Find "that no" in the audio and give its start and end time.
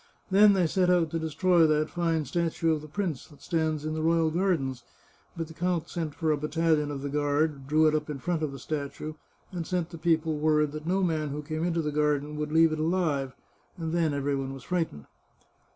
10.71-11.03